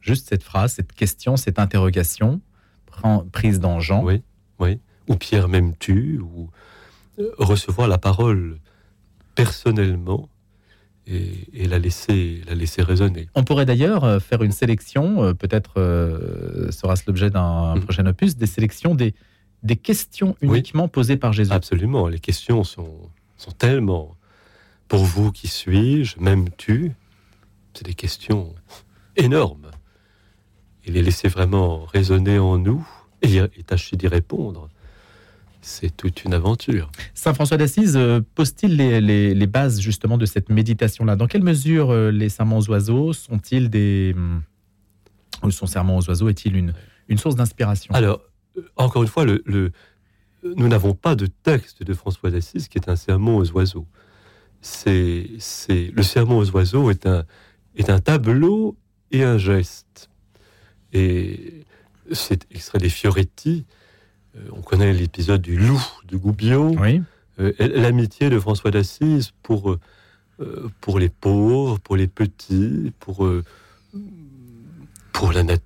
Juste 0.00 0.28
cette 0.28 0.42
phrase, 0.42 0.74
cette 0.74 0.92
question, 0.92 1.36
cette 1.36 1.58
interrogation 1.58 2.40
prise 3.32 3.58
dans 3.58 3.80
Jean. 3.80 4.04
Oui, 4.04 4.22
oui. 4.58 4.78
Ou 5.08 5.16
Pierre 5.16 5.48
m'aimes-tu 5.48 6.20
Ou 6.20 6.50
euh, 7.18 7.30
recevoir 7.38 7.88
la 7.88 7.98
parole 7.98 8.58
personnellement 9.34 10.28
et, 11.06 11.66
la, 11.66 11.78
laisser, 11.78 12.42
la 12.46 12.54
laisser 12.54 12.82
résonner. 12.82 13.28
On 13.34 13.44
pourrait 13.44 13.66
d'ailleurs 13.66 14.04
euh, 14.04 14.20
faire 14.20 14.42
une 14.42 14.52
sélection, 14.52 15.22
euh, 15.22 15.34
peut-être 15.34 15.74
euh, 15.78 16.70
sera-ce 16.70 17.04
l'objet 17.06 17.30
d'un 17.30 17.74
mhm. 17.74 17.82
prochain 17.82 18.06
opus, 18.06 18.36
des 18.36 18.46
sélections 18.46 18.94
des, 18.94 19.14
des 19.62 19.76
questions 19.76 20.36
uniquement 20.40 20.88
posées 20.88 21.16
par 21.16 21.32
Jésus. 21.32 21.52
Absolument, 21.52 22.08
les 22.08 22.20
questions 22.20 22.64
sont, 22.64 23.10
sont 23.36 23.52
tellement... 23.52 24.16
Pour 24.88 25.04
vous, 25.04 25.32
qui 25.32 25.48
suis-je 25.48 26.20
M'aimes-tu? 26.20 26.92
C'est 27.72 27.86
des 27.86 27.94
questions 27.94 28.54
énormes. 29.16 29.70
Et 30.84 30.90
les 30.90 31.02
laisser 31.02 31.28
vraiment 31.28 31.86
résonner 31.86 32.38
en 32.38 32.58
nous 32.58 32.86
et, 33.22 33.38
et 33.38 33.62
tâcher 33.64 33.96
d'y 33.96 34.06
répondre 34.06 34.68
c'est 35.62 35.96
toute 35.96 36.24
une 36.24 36.34
aventure. 36.34 36.90
Saint 37.14 37.32
François 37.32 37.56
d'Assise 37.56 37.96
euh, 37.96 38.20
pose-t-il 38.34 38.76
les, 38.76 39.46
bases 39.46 39.80
justement 39.80 40.18
de 40.18 40.26
cette 40.26 40.50
méditation-là? 40.50 41.16
Dans 41.16 41.28
quelle 41.28 41.44
mesure 41.44 41.90
euh, 41.90 42.10
les 42.10 42.28
serments 42.28 42.58
aux 42.58 42.68
oiseaux 42.68 43.12
sont-ils 43.12 43.70
des... 43.70 44.14
Ou 45.42 45.50
son 45.50 45.66
serment 45.66 45.96
aux 45.96 46.08
oiseaux 46.08 46.28
est-il 46.28 46.56
une, 46.56 46.74
une 47.08 47.18
source 47.18 47.36
d'inspiration? 47.36 47.94
Alors, 47.94 48.20
euh, 48.58 48.62
encore 48.76 49.02
une 49.02 49.08
fois, 49.08 49.24
le, 49.24 49.72
nous 50.44 50.68
n'avons 50.68 50.94
pas 50.94 51.14
de 51.14 51.26
texte 51.26 51.82
de 51.82 51.94
François 51.94 52.30
d'Assise 52.30 52.68
qui 52.68 52.78
est 52.78 52.88
un 52.88 52.96
sermon 52.96 53.36
aux 53.36 53.50
oiseaux. 53.52 53.86
C'est, 54.60 55.30
c'est, 55.38 55.90
le 55.94 56.02
sermon 56.02 56.38
aux 56.38 56.50
oiseaux 56.50 56.90
est 56.90 57.06
un, 57.06 57.24
est 57.76 57.88
un 57.88 58.00
tableau 58.00 58.76
et 59.10 59.22
un 59.22 59.38
geste. 59.38 60.10
Et 60.92 61.64
c'est 62.10 62.46
extrait 62.50 62.78
des 62.78 62.88
Fioretti. 62.88 63.64
Euh, 64.36 64.40
on 64.52 64.62
connaît 64.62 64.92
l'épisode 64.92 65.42
du 65.42 65.56
loup 65.56 65.82
de 66.08 66.16
Gubbio. 66.16 66.74
Oui. 66.78 67.02
Euh, 67.40 67.52
l'amitié 67.58 68.30
de 68.30 68.38
François 68.38 68.70
d'Assise 68.70 69.32
pour, 69.42 69.72
euh, 70.40 70.70
pour 70.80 70.98
les 70.98 71.08
pauvres, 71.08 71.78
pour 71.78 71.96
les 71.96 72.08
petits, 72.08 72.92
pour, 73.00 73.28
pour, 75.12 75.32
la 75.32 75.42
nat- 75.42 75.58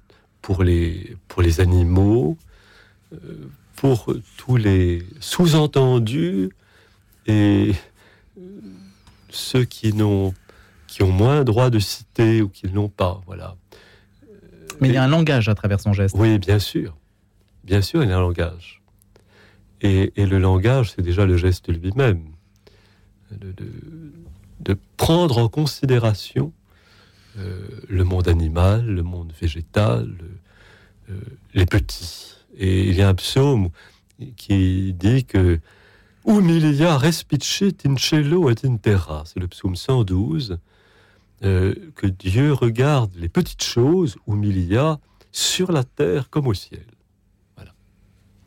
pour, 0.43 0.63
les, 0.63 1.17
pour 1.29 1.43
les 1.43 1.61
animaux, 1.61 2.37
pour 3.77 4.13
tous 4.37 4.57
les 4.57 5.05
sous-entendus 5.21 6.51
et 7.27 7.73
ceux 9.31 9.65
qui, 9.65 9.93
n'ont, 9.93 10.35
qui 10.87 11.03
ont 11.03 11.13
moins 11.13 11.45
droit 11.45 11.71
de 11.71 11.79
citer 11.79 12.43
ou 12.43 12.49
qui 12.49 12.67
ne 12.67 12.73
l'ont 12.73 12.89
pas. 12.89 13.21
Voilà. 13.27 13.57
Mais 14.81 14.89
il 14.89 14.95
y 14.95 14.97
a 14.97 15.03
un 15.03 15.09
langage 15.09 15.49
à 15.49 15.55
travers 15.55 15.81
son 15.81 15.93
geste. 15.93 16.15
Oui, 16.19 16.39
bien 16.39 16.59
sûr. 16.59 16.97
Bien 17.67 17.83
sûr, 17.83 18.05
il 18.05 18.11
y 18.11 18.13
a 18.13 18.17
un 18.17 18.21
langage. 18.21 18.81
Et, 19.81 20.13
le 20.17 20.39
langage, 20.39 20.93
c'est 20.93 21.03
déjà 21.03 21.27
le 21.27 21.37
geste 21.37 21.69
lui-même. 21.69 22.23
De, 23.31 24.79
prendre 24.97 25.39
en 25.39 25.49
considération 25.49 26.53
euh, 27.39 27.69
le 27.89 28.05
monde 28.05 28.29
animal, 28.29 28.87
le 28.87 29.03
monde 29.03 29.33
végétal, 29.41 30.09
euh, 31.11 31.21
les 31.55 31.67
petits. 31.67 32.35
Et 32.57 32.89
il 32.89 32.97
y 32.97 33.03
a 33.03 33.09
un 33.09 33.15
psaume 33.15 33.69
qui 34.37 34.95
dit 34.95 35.25
que 35.25 35.61
Humilia 36.27 36.97
respicit 36.97 37.77
in 37.85 37.97
cielo 37.97 38.49
et 38.51 38.65
in 38.65 38.77
terra. 38.77 39.25
C'est 39.27 39.41
le 39.41 39.49
psaume 39.49 39.77
112. 39.77 40.59
euh, 41.45 41.75
que 41.97 42.07
Dieu 42.07 42.53
regarde 42.53 43.15
les 43.17 43.29
petites 43.29 43.63
choses, 43.63 44.17
Humilia, 44.27 44.99
sur 45.33 45.71
la 45.71 45.85
terre 45.85 46.31
comme 46.31 46.47
au 46.47 46.55
ciel. 46.55 46.87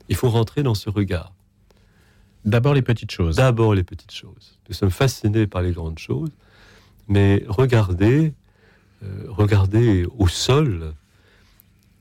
Il 0.10 0.16
faut 0.16 0.30
rentrer 0.30 0.64
dans 0.64 0.76
ce 0.76 0.90
regard. 0.90 1.34
D'abord 2.46 2.74
les 2.74 2.82
petites 2.82 3.12
choses. 3.12 3.36
D'abord 3.36 3.74
les 3.74 3.84
petites 3.84 4.12
choses. 4.12 4.60
Nous 4.68 4.76
sommes 4.76 4.92
fascinés 4.92 5.48
par 5.48 5.62
les 5.62 5.72
grandes 5.72 6.00
choses, 6.00 6.32
mais 7.08 7.44
regardez, 7.48 8.34
euh, 9.04 9.26
regardez 9.28 10.06
au 10.18 10.28
sol, 10.28 10.94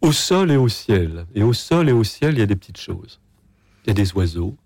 au 0.01 0.13
sol 0.13 0.51
et 0.51 0.57
au 0.57 0.69
ciel. 0.69 1.27
Et 1.35 1.43
au 1.43 1.53
sol 1.53 1.89
et 1.89 1.93
au 1.93 2.05
ciel, 2.05 2.35
il 2.35 2.39
y 2.39 2.43
a 2.43 2.47
des 2.47 2.57
petites 2.57 2.81
choses. 2.81 3.21
Il 3.85 3.89
y 3.89 3.91
a 3.91 3.95
des 3.95 4.13
oiseaux, 4.15 4.57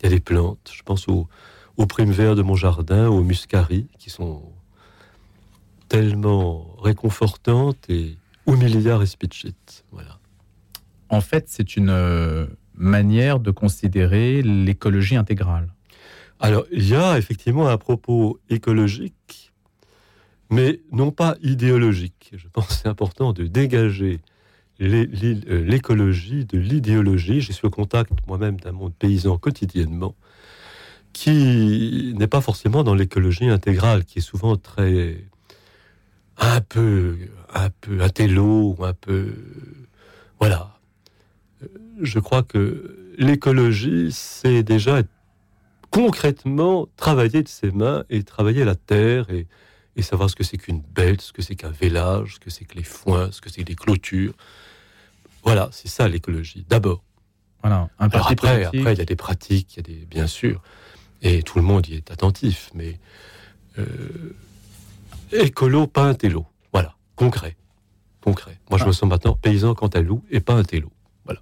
il 0.00 0.04
y 0.04 0.06
a 0.06 0.10
des 0.10 0.20
plantes. 0.20 0.70
Je 0.74 0.82
pense 0.82 1.08
aux, 1.08 1.28
aux 1.76 1.86
primes 1.86 2.12
verts 2.12 2.34
de 2.34 2.42
mon 2.42 2.54
jardin, 2.54 3.08
aux 3.08 3.22
muscaries, 3.22 3.86
qui 3.98 4.10
sont 4.10 4.42
tellement 5.88 6.74
réconfortantes 6.82 7.88
et 7.88 8.18
humilia 8.46 8.98
respicit. 8.98 9.54
Voilà. 9.92 10.18
En 11.08 11.20
fait, 11.20 11.44
c'est 11.48 11.76
une 11.76 11.90
euh, 11.90 12.46
manière 12.74 13.40
de 13.40 13.50
considérer 13.50 14.42
l'écologie 14.42 15.16
intégrale. 15.16 15.68
Alors, 16.40 16.64
il 16.72 16.88
y 16.88 16.94
a 16.94 17.16
effectivement 17.16 17.68
un 17.68 17.78
propos 17.78 18.38
écologique, 18.50 19.52
mais 20.50 20.80
non 20.92 21.10
pas 21.10 21.36
idéologique. 21.42 22.32
Je 22.36 22.48
pense 22.48 22.66
que 22.66 22.72
c'est 22.74 22.88
important 22.88 23.32
de 23.32 23.44
dégager 23.44 24.20
euh, 24.80 25.06
l'écologie 25.64 26.44
de 26.44 26.58
l'idéologie. 26.58 27.40
Je 27.40 27.52
suis 27.52 27.66
au 27.66 27.70
contact 27.70 28.12
moi-même 28.26 28.58
d'un 28.58 28.72
monde 28.72 28.92
paysan 28.98 29.38
quotidiennement, 29.38 30.14
qui 31.12 32.12
n'est 32.16 32.26
pas 32.26 32.40
forcément 32.40 32.82
dans 32.82 32.94
l'écologie 32.94 33.48
intégrale, 33.48 34.04
qui 34.04 34.18
est 34.18 34.22
souvent 34.22 34.56
très 34.56 35.24
un 36.38 36.60
peu, 36.60 37.16
un 37.54 37.70
peu 37.80 38.02
intello, 38.02 38.76
un 38.82 38.92
peu, 38.92 39.32
voilà. 40.40 40.73
Je 42.00 42.18
crois 42.18 42.42
que 42.42 43.14
l'écologie, 43.18 44.10
c'est 44.12 44.62
déjà 44.62 45.02
concrètement 45.90 46.88
travailler 46.96 47.42
de 47.42 47.48
ses 47.48 47.70
mains 47.70 48.04
et 48.10 48.22
travailler 48.24 48.64
la 48.64 48.74
terre 48.74 49.30
et, 49.30 49.46
et 49.96 50.02
savoir 50.02 50.28
ce 50.28 50.34
que 50.36 50.42
c'est 50.44 50.58
qu'une 50.58 50.80
bête, 50.80 51.20
ce 51.20 51.32
que 51.32 51.40
c'est 51.42 51.54
qu'un 51.54 51.70
vélage, 51.70 52.34
ce 52.34 52.40
que 52.40 52.50
c'est 52.50 52.64
que 52.64 52.74
les 52.74 52.82
foins, 52.82 53.30
ce 53.30 53.40
que 53.40 53.48
c'est 53.48 53.62
que 53.62 53.68
les 53.68 53.76
clôtures. 53.76 54.34
Voilà, 55.44 55.68
c'est 55.72 55.88
ça 55.88 56.08
l'écologie, 56.08 56.66
d'abord. 56.68 57.04
Voilà. 57.62 57.88
Un 57.98 58.08
Alors 58.08 58.26
parti 58.26 58.32
après, 58.32 58.64
après, 58.64 58.92
il 58.94 58.98
y 58.98 59.02
a 59.02 59.04
des 59.04 59.16
pratiques, 59.16 59.74
il 59.74 59.76
y 59.76 59.80
a 59.80 59.82
des, 60.00 60.06
bien 60.06 60.26
sûr, 60.26 60.62
et 61.22 61.42
tout 61.42 61.58
le 61.58 61.64
monde 61.64 61.86
y 61.88 61.94
est 61.94 62.10
attentif, 62.10 62.70
mais 62.74 62.98
euh, 63.78 63.86
écolo, 65.32 65.86
pas 65.86 66.04
un 66.04 66.14
télo. 66.14 66.44
Voilà, 66.72 66.94
concret. 67.16 67.56
Concret. 68.20 68.58
Moi, 68.70 68.78
je 68.78 68.84
Ah. 68.84 68.88
me 68.88 68.92
sens 68.92 69.08
maintenant 69.08 69.34
paysan 69.34 69.74
quant 69.74 69.86
à 69.88 70.00
loup 70.00 70.24
et 70.30 70.40
pas 70.40 70.54
un 70.54 70.64
télo. 70.64 70.90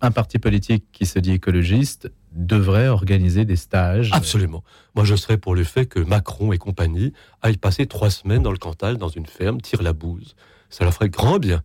Un 0.00 0.10
parti 0.10 0.38
politique 0.38 0.84
qui 0.92 1.06
se 1.06 1.18
dit 1.18 1.32
écologiste 1.32 2.10
devrait 2.32 2.88
organiser 2.88 3.44
des 3.44 3.56
stages. 3.56 4.10
Absolument. 4.12 4.62
Moi, 4.94 5.04
je 5.04 5.16
serais 5.16 5.36
pour 5.38 5.54
le 5.54 5.64
fait 5.64 5.86
que 5.86 5.98
Macron 5.98 6.52
et 6.52 6.58
compagnie 6.58 7.12
aillent 7.42 7.56
passer 7.56 7.86
trois 7.86 8.10
semaines 8.10 8.42
dans 8.42 8.52
le 8.52 8.58
Cantal, 8.58 8.96
dans 8.96 9.08
une 9.08 9.26
ferme, 9.26 9.60
tirent 9.60 9.82
la 9.82 9.92
bouse. 9.92 10.36
Ça 10.70 10.84
leur 10.84 10.94
ferait 10.94 11.08
grand 11.10 11.38
bien. 11.38 11.62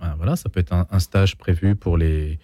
Ah, 0.00 0.14
Voilà, 0.16 0.36
ça 0.36 0.48
peut 0.48 0.60
être 0.60 0.72
un, 0.72 0.86
un 0.90 0.98
stage 1.00 1.36
prévu 1.36 1.74
pour 1.76 1.96
les, 1.98 2.38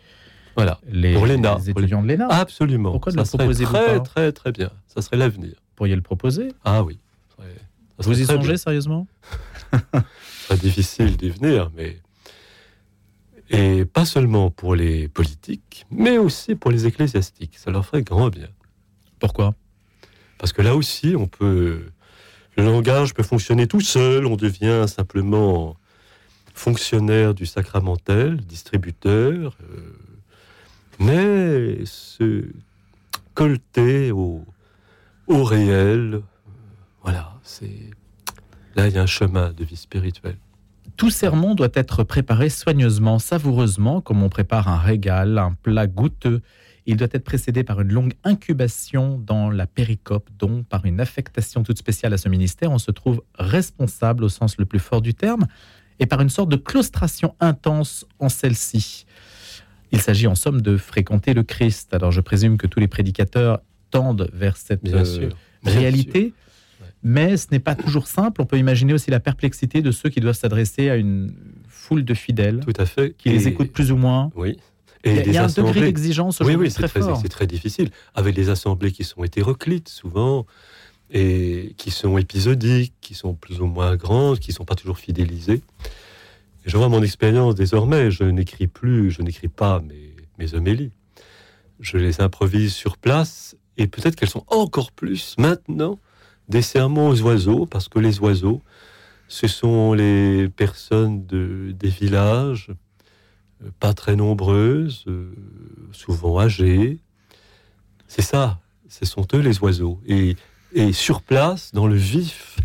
Voilà. 0.56 0.80
les, 0.88 1.14
Pour 1.14 1.26
les 1.26 1.34
étudiants 1.68 2.02
de 2.02 2.08
l'ENA. 2.08 2.26
Absolument. 2.28 2.90
Pourquoi 2.90 3.12
ne 3.12 3.16
ça 3.18 3.22
le 3.22 3.26
serait 3.26 3.38
proposez-vous 3.38 3.72
très, 3.72 3.86
pas 3.98 4.00
très, 4.00 4.32
très 4.32 4.52
bien. 4.52 4.70
Ça 4.86 5.02
serait 5.02 5.16
l'avenir. 5.16 5.50
Vous 5.54 5.74
pourriez 5.76 5.96
le 5.96 6.02
proposer. 6.02 6.48
Ah 6.64 6.82
oui. 6.82 6.98
Ça 7.38 7.44
serait- 7.44 7.54
ça 8.00 8.08
Vous 8.10 8.20
y 8.20 8.24
songez 8.26 8.48
bien. 8.48 8.56
sérieusement 8.56 9.06
Très 10.48 10.56
difficile 10.56 11.16
d'y 11.16 11.30
venir, 11.30 11.70
mais. 11.76 12.00
Et 13.50 13.84
pas 13.84 14.04
seulement 14.04 14.50
pour 14.50 14.76
les 14.76 15.08
politiques, 15.08 15.84
mais 15.90 16.18
aussi 16.18 16.54
pour 16.54 16.70
les 16.70 16.86
ecclésiastiques. 16.86 17.58
Ça 17.58 17.72
leur 17.72 17.84
ferait 17.84 18.02
grand 18.02 18.28
bien. 18.28 18.48
Pourquoi? 19.18 19.54
Parce 20.38 20.52
que 20.52 20.62
là 20.62 20.76
aussi, 20.76 21.14
on 21.16 21.26
peut. 21.26 21.82
Le 22.56 22.64
langage 22.64 23.12
peut 23.12 23.22
fonctionner 23.22 23.66
tout 23.66 23.80
seul, 23.80 24.26
on 24.26 24.36
devient 24.36 24.84
simplement 24.86 25.76
fonctionnaire 26.54 27.34
du 27.34 27.46
sacramentel, 27.46 28.36
distributeur, 28.40 29.56
euh, 29.62 29.96
mais 30.98 31.84
se 31.86 32.44
colter 33.34 34.12
au, 34.12 34.44
au 35.26 35.44
réel, 35.44 36.14
euh, 36.14 36.20
voilà, 37.02 37.34
c'est. 37.42 37.90
Là, 38.76 38.88
il 38.88 38.94
y 38.94 38.98
a 38.98 39.02
un 39.02 39.06
chemin 39.06 39.52
de 39.52 39.64
vie 39.64 39.76
spirituelle. 39.76 40.38
Tout 40.96 41.10
sermon 41.10 41.54
doit 41.54 41.68
être 41.74 42.04
préparé 42.04 42.48
soigneusement, 42.48 43.18
savoureusement, 43.18 44.00
comme 44.00 44.22
on 44.22 44.28
prépare 44.28 44.68
un 44.68 44.78
régal, 44.78 45.38
un 45.38 45.54
plat 45.62 45.86
goûteux. 45.86 46.42
Il 46.86 46.96
doit 46.96 47.08
être 47.12 47.24
précédé 47.24 47.64
par 47.64 47.80
une 47.80 47.92
longue 47.92 48.14
incubation 48.24 49.18
dans 49.18 49.50
la 49.50 49.66
péricope, 49.66 50.30
dont 50.38 50.62
par 50.62 50.84
une 50.86 51.00
affectation 51.00 51.62
toute 51.62 51.78
spéciale 51.78 52.12
à 52.12 52.18
ce 52.18 52.28
ministère, 52.28 52.70
on 52.70 52.78
se 52.78 52.90
trouve 52.90 53.22
responsable 53.38 54.24
au 54.24 54.28
sens 54.28 54.56
le 54.58 54.64
plus 54.64 54.78
fort 54.78 55.02
du 55.02 55.14
terme, 55.14 55.46
et 55.98 56.06
par 56.06 56.20
une 56.20 56.30
sorte 56.30 56.48
de 56.48 56.56
claustration 56.56 57.34
intense 57.40 58.06
en 58.18 58.28
celle-ci. 58.28 59.06
Il 59.92 60.00
s'agit 60.00 60.26
en 60.26 60.34
somme 60.34 60.62
de 60.62 60.76
fréquenter 60.76 61.34
le 61.34 61.42
Christ. 61.42 61.92
Alors 61.94 62.12
je 62.12 62.20
présume 62.20 62.56
que 62.56 62.66
tous 62.66 62.80
les 62.80 62.88
prédicateurs 62.88 63.60
tendent 63.90 64.30
vers 64.32 64.56
cette 64.56 64.88
euh, 64.88 65.30
réalité. 65.64 66.20
sûr. 66.20 66.34
Mais 67.02 67.36
ce 67.36 67.46
n'est 67.50 67.60
pas 67.60 67.74
toujours 67.74 68.06
simple. 68.06 68.42
On 68.42 68.46
peut 68.46 68.58
imaginer 68.58 68.92
aussi 68.92 69.10
la 69.10 69.20
perplexité 69.20 69.80
de 69.82 69.90
ceux 69.90 70.10
qui 70.10 70.20
doivent 70.20 70.36
s'adresser 70.36 70.90
à 70.90 70.96
une 70.96 71.34
foule 71.68 72.04
de 72.04 72.12
fidèles 72.14 72.60
Tout 72.60 72.74
à 72.80 72.84
fait. 72.86 73.14
qui 73.16 73.30
les 73.30 73.46
Et- 73.46 73.50
écoutent 73.50 73.72
plus 73.72 73.90
ou 73.92 73.96
moins. 73.96 74.30
Oui. 74.36 74.58
Il 75.04 75.14
y 75.14 75.18
a, 75.18 75.22
des 75.22 75.30
il 75.30 75.34
y 75.34 75.38
a 75.38 75.44
un 75.44 75.46
degré 75.46 75.80
d'exigence 75.80 76.40
Oui, 76.40 76.46
aujourd'hui 76.48 76.66
oui, 76.66 76.70
c'est 76.70 76.78
très, 76.80 76.88
très, 76.88 77.00
fort. 77.00 77.18
c'est 77.22 77.30
très 77.30 77.46
difficile. 77.46 77.88
Avec 78.14 78.34
des 78.34 78.50
assemblées 78.50 78.92
qui 78.92 79.02
sont 79.04 79.24
hétéroclites 79.24 79.88
souvent, 79.88 80.44
et 81.10 81.74
qui 81.78 81.90
sont 81.90 82.18
épisodiques, 82.18 82.92
qui 83.00 83.14
sont 83.14 83.32
plus 83.34 83.60
ou 83.62 83.66
moins 83.66 83.96
grandes, 83.96 84.38
qui 84.38 84.50
ne 84.50 84.54
sont 84.56 84.66
pas 84.66 84.74
toujours 84.74 84.98
fidélisées. 84.98 85.62
Et 86.66 86.68
je 86.70 86.76
vois 86.76 86.90
mon 86.90 87.02
expérience 87.02 87.54
désormais, 87.54 88.10
je 88.10 88.24
n'écris 88.24 88.66
plus, 88.66 89.10
je 89.10 89.22
n'écris 89.22 89.48
pas 89.48 89.80
mes, 89.80 90.14
mes 90.38 90.54
homélies. 90.54 90.90
Je 91.80 91.96
les 91.96 92.20
improvise 92.20 92.74
sur 92.74 92.98
place, 92.98 93.56
et 93.78 93.86
peut-être 93.86 94.16
qu'elles 94.16 94.28
sont 94.28 94.44
encore 94.48 94.92
plus 94.92 95.34
maintenant 95.38 95.98
des 96.50 96.62
sermons 96.62 97.08
aux 97.08 97.22
oiseaux, 97.22 97.64
parce 97.64 97.88
que 97.88 98.00
les 98.00 98.18
oiseaux, 98.18 98.60
ce 99.28 99.46
sont 99.46 99.92
les 99.94 100.48
personnes 100.48 101.24
de, 101.26 101.72
des 101.78 101.88
villages, 101.88 102.70
euh, 103.62 103.70
pas 103.78 103.94
très 103.94 104.16
nombreuses, 104.16 105.04
euh, 105.06 105.32
souvent 105.92 106.40
âgées. 106.40 106.98
C'est 108.08 108.22
ça, 108.22 108.58
ce 108.88 109.06
sont 109.06 109.26
eux 109.32 109.38
les 109.38 109.60
oiseaux. 109.60 110.00
Et, 110.06 110.36
et 110.72 110.92
sur 110.92 111.22
place, 111.22 111.70
dans 111.72 111.86
le 111.86 111.94
vif, 111.94 112.56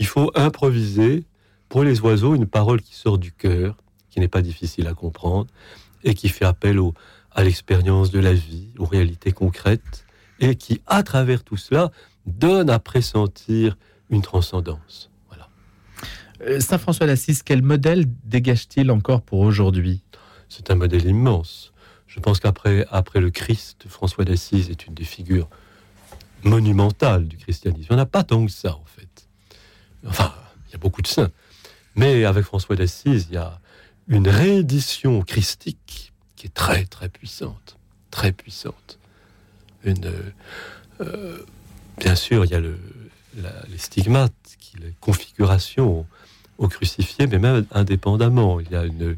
il 0.00 0.06
faut 0.06 0.32
improviser 0.34 1.24
pour 1.68 1.84
les 1.84 2.00
oiseaux 2.00 2.34
une 2.34 2.46
parole 2.46 2.82
qui 2.82 2.96
sort 2.96 3.18
du 3.18 3.30
cœur, 3.30 3.76
qui 4.10 4.18
n'est 4.18 4.28
pas 4.28 4.42
difficile 4.42 4.88
à 4.88 4.94
comprendre, 4.94 5.46
et 6.02 6.14
qui 6.14 6.28
fait 6.28 6.44
appel 6.44 6.80
à 7.30 7.44
l'expérience 7.44 8.10
de 8.10 8.18
la 8.18 8.34
vie, 8.34 8.70
aux 8.76 8.86
réalités 8.86 9.30
concrètes, 9.30 10.04
et 10.40 10.56
qui, 10.56 10.80
à 10.88 11.04
travers 11.04 11.44
tout 11.44 11.56
cela, 11.56 11.92
donne 12.30 12.70
à 12.70 12.78
pressentir 12.78 13.76
une 14.10 14.22
transcendance. 14.22 15.10
Voilà. 15.28 15.48
Euh, 16.42 16.60
Saint 16.60 16.78
François 16.78 17.06
d'Assise, 17.06 17.42
quel 17.42 17.62
modèle 17.62 18.04
dégage-t-il 18.24 18.90
encore 18.90 19.22
pour 19.22 19.40
aujourd'hui? 19.40 20.02
C'est 20.48 20.70
un 20.70 20.74
modèle 20.74 21.06
immense. 21.06 21.72
Je 22.06 22.18
pense 22.18 22.40
qu'après 22.40 22.86
après 22.90 23.20
le 23.20 23.30
Christ, 23.30 23.84
François 23.88 24.24
d'Assise 24.24 24.68
est 24.68 24.86
une 24.86 24.94
des 24.94 25.04
figures 25.04 25.48
monumentales 26.42 27.28
du 27.28 27.36
christianisme. 27.36 27.86
Il 27.90 27.94
n'y 27.94 28.00
en 28.00 28.02
a 28.02 28.06
pas 28.06 28.24
tant 28.24 28.44
que 28.44 28.50
ça, 28.50 28.74
en 28.74 28.84
fait. 28.84 29.28
Enfin, 30.06 30.32
il 30.66 30.72
y 30.72 30.74
a 30.74 30.78
beaucoup 30.78 31.02
de 31.02 31.06
saints. 31.06 31.30
Mais 31.94 32.24
avec 32.24 32.44
François 32.44 32.76
d'Assise, 32.76 33.28
il 33.30 33.34
y 33.34 33.38
a 33.38 33.60
une 34.08 34.28
réédition 34.28 35.22
christique 35.22 36.12
qui 36.34 36.46
est 36.46 36.54
très, 36.54 36.84
très 36.86 37.08
puissante. 37.08 37.76
Très 38.10 38.32
puissante. 38.32 38.98
Une, 39.84 40.12
euh, 41.00 41.38
bien 42.00 42.14
sûr, 42.16 42.44
il 42.44 42.50
y 42.50 42.54
a 42.54 42.60
le, 42.60 42.76
la- 43.36 43.62
les 43.68 43.78
stigmates, 43.78 44.32
les 44.80 44.92
configurations 45.00 46.06
au 46.58 46.68
crucifié, 46.68 47.26
mais 47.26 47.38
même 47.38 47.64
indépendamment. 47.70 48.60
Il 48.60 48.70
y 48.70 48.76
a 48.76 48.84
une, 48.84 49.16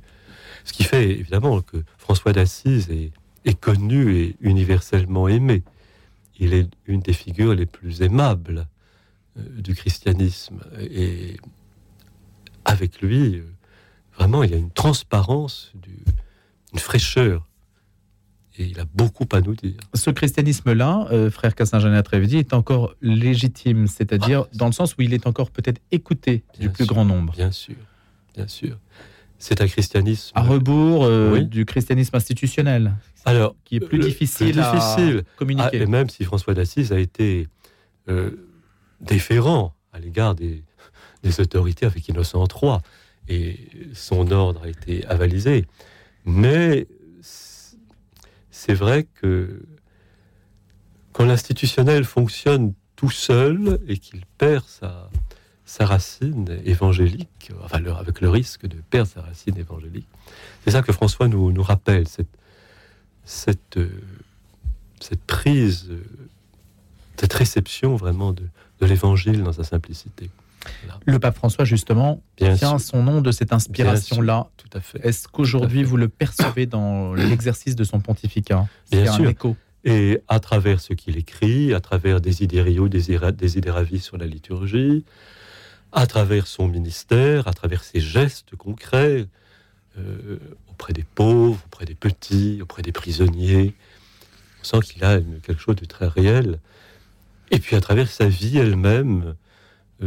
ce 0.65 0.73
qui 0.73 0.85
fait 0.85 1.11
évidemment 1.11 1.61
que 1.63 1.79
François 1.99 2.33
d'Assise 2.33 2.91
est, 2.91 3.13
connu 3.61 4.17
et 4.17 4.37
universellement 4.41 5.29
aimé. 5.29 5.63
Il 6.39 6.55
est 6.55 6.69
une 6.87 7.01
des 7.01 7.13
figures 7.13 7.55
les 7.55 7.67
plus 7.67 8.03
aimables 8.03 8.67
euh, 9.39 9.43
du 9.61 9.75
christianisme. 9.75 10.61
Et 10.81 11.37
avec 12.65 13.01
lui, 13.03 13.37
euh, 13.37 13.45
vraiment, 14.17 14.43
il 14.43 14.51
y 14.51 14.55
a 14.55 14.59
une 14.59 14.71
transparence, 14.71 15.73
une 16.73 16.79
fraîcheur. 16.79 17.47
Et 18.59 18.65
il 18.65 18.79
a 18.81 18.85
beaucoup 18.95 19.27
à 19.33 19.41
nous 19.41 19.55
dire. 19.55 19.77
Ce 19.95 20.11
christianisme-là, 20.11 21.09
euh, 21.11 21.31
frère 21.31 21.55
Cassin-Jeannet 21.55 22.03
Trévidi, 22.03 22.37
est 22.37 22.53
encore 22.53 22.95
légitime, 23.01 23.87
c'est-à-dire 23.87 24.47
dans 24.55 24.67
le 24.67 24.73
sens 24.73 24.95
où 24.97 25.03
il 25.03 25.15
est 25.15 25.27
encore 25.27 25.51
peut-être 25.51 25.81
écouté 25.91 26.45
du 26.61 26.69
plus 26.69 26.85
grand 26.85 27.05
nombre. 27.07 27.33
Bien 27.33 27.51
sûr, 27.51 27.77
bien 28.35 28.47
sûr. 28.47 28.79
C'est 29.39 29.61
un 29.61 29.67
christianisme. 29.67 30.33
À 30.35 30.43
rebours 30.43 31.05
euh, 31.05 31.33
Oui. 31.33 31.47
du 31.47 31.65
christianisme 31.65 32.15
institutionnel, 32.15 32.95
Alors, 33.25 33.57
qui 33.65 33.77
est 33.77 33.81
plus 33.81 33.99
le- 33.99 34.05
difficile, 34.05 34.53
plus 34.53 34.61
à 34.61 34.73
difficile. 34.73 35.23
Ah, 35.27 35.31
communiquer. 35.37 35.77
et 35.83 35.87
même 35.87 36.09
si 36.11 36.23
François 36.25 36.55
d'Assise 36.55 36.93
a 36.93 36.99
été 37.01 37.49
euh, 38.09 38.31
déférent 39.01 39.75
à 39.93 39.99
l'égard 39.99 40.35
des, 40.35 40.63
des 41.23 41.41
autorités 41.41 41.87
avec 41.87 42.07
Innocent 42.09 42.45
III, 42.47 42.79
et 43.29 43.59
son 43.95 44.31
ordre 44.31 44.63
a 44.65 44.69
été 44.69 45.07
avalisé. 45.07 45.65
Mais 46.25 46.87
c'est 48.53 48.75
vrai 48.75 49.05
que 49.15 49.63
quand 51.13 51.25
l'institutionnel 51.25 52.05
fonctionne 52.05 52.75
tout 52.95 53.11
seul 53.11 53.81
et 53.89 53.97
qu'il 53.99 54.25
perd 54.39 54.65
sa, 54.67 55.11
sa 55.65 55.87
racine 55.87 56.61
évangélique, 56.65 57.51
enfin, 57.65 57.83
avec 57.85 58.21
le 58.21 58.29
risque 58.29 58.67
de 58.67 58.77
perdre 58.91 59.11
sa 59.11 59.23
racine 59.23 59.57
évangélique, 59.57 60.07
c'est 60.65 60.71
ça 60.71 60.83
que 60.83 60.93
François 60.93 61.29
nous, 61.29 61.51
nous 61.51 61.63
rappelle, 61.63 62.07
cette, 62.07 62.29
cette, 63.25 63.79
euh, 63.79 63.89
cette 65.01 65.23
prise, 65.23 65.89
euh, 65.91 66.05
cette 67.17 67.33
réception 67.33 67.97
vraiment 67.97 68.33
de, 68.33 68.45
de 68.81 68.87
l'évangile 68.87 69.43
dans 69.43 69.53
sa 69.53 69.65
simplicité. 69.65 70.29
Le 71.05 71.19
pape 71.19 71.37
François, 71.37 71.65
justement, 71.65 72.23
Bien 72.37 72.55
tient 72.55 72.79
sûr, 72.79 72.81
son 72.81 73.03
nom 73.03 73.21
de 73.21 73.33
cette 73.33 73.53
inspiration-là. 73.53 74.49
tout 74.57 74.69
à 74.73 74.81
fait. 74.81 75.05
Est-ce 75.05 75.29
qu'aujourd'hui, 75.29 75.83
vous 75.83 75.97
le 75.97 76.09
percevez 76.09 76.67
dans 76.67 77.15
l'exercice 77.15 77.75
de 77.77 77.85
son 77.85 78.01
pontificat? 78.01 78.67
Bien 78.91 79.05
C'est 79.05 79.09
un 79.09 79.13
sûr. 79.15 79.29
écho. 79.29 79.57
Et 79.85 80.21
à 80.29 80.39
travers 80.39 80.81
ce 80.81 80.93
qu'il 80.93 81.17
écrit, 81.17 81.75
à 81.75 81.81
travers 81.81 82.21
des 82.21 82.45
idériaux, 82.45 82.89
des, 82.89 83.11
idéravis 83.11 83.99
sur 83.99 84.17
la 84.17 84.27
liturgie, 84.27 85.05
à 85.91 86.07
travers 86.07 86.47
son 86.47 86.69
ministère, 86.69 87.49
à 87.49 87.53
travers 87.53 87.83
ses 87.83 88.01
gestes 88.01 88.55
concrets, 88.57 89.27
euh, 89.99 90.39
auprès 90.71 90.93
des 90.93 91.05
pauvres, 91.05 91.61
auprès 91.67 91.85
des 91.85 91.97
petits, 91.97 92.61
auprès 92.63 92.83
des 92.83 92.93
prisonniers, 92.93 93.75
on 94.61 94.65
sent 94.65 94.81
qu'il 94.85 95.05
a 95.05 95.19
quelque 95.43 95.61
chose 95.61 95.77
de 95.77 95.85
très 95.85 96.07
réel. 96.07 96.61
Et 97.51 97.59
puis 97.59 97.75
à 97.77 97.81
travers 97.81 98.09
sa 98.09 98.29
vie 98.29 98.59
elle-même, 98.59 99.35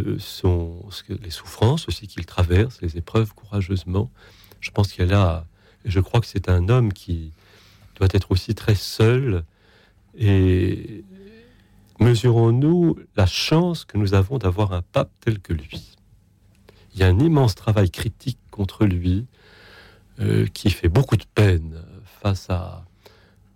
que- 0.01 1.13
les 1.13 1.29
souffrances 1.29 1.87
aussi 1.87 2.07
qu'il 2.07 2.25
traverse, 2.25 2.81
les 2.81 2.97
épreuves 2.97 3.33
courageusement, 3.33 4.09
je 4.61 4.71
pense 4.71 4.91
qu'il 4.91 5.13
a, 5.13 5.45
et 5.85 5.91
je 5.91 5.99
crois 5.99 6.19
que 6.21 6.27
c'est 6.27 6.49
un 6.49 6.69
homme 6.69 6.93
qui 6.93 7.31
doit 7.97 8.07
être 8.11 8.31
aussi 8.31 8.55
très 8.55 8.75
seul 8.75 9.43
et 10.17 11.03
mesurons-nous 11.99 12.97
la 13.15 13.25
chance 13.25 13.85
que 13.85 13.97
nous 13.97 14.13
avons 14.13 14.37
d'avoir 14.37 14.73
un 14.73 14.81
pape 14.81 15.11
tel 15.21 15.39
que 15.39 15.53
lui. 15.53 15.95
Il 16.93 16.99
y 16.99 17.03
a 17.03 17.07
un 17.07 17.19
immense 17.19 17.55
travail 17.55 17.89
critique 17.91 18.39
contre 18.51 18.85
lui 18.85 19.27
euh, 20.19 20.47
qui 20.47 20.69
fait 20.69 20.87
beaucoup 20.89 21.17
de 21.17 21.25
peine 21.35 21.83
face 22.21 22.49
à 22.49 22.85